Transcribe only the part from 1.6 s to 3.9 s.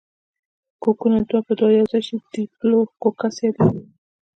یوځای شي ډیپلو کوکس یادیږي.